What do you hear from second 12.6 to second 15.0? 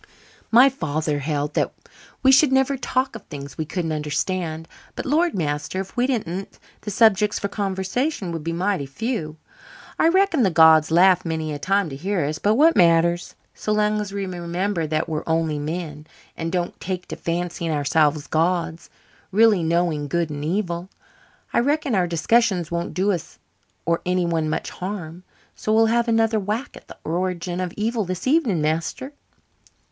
matter? So long as we remember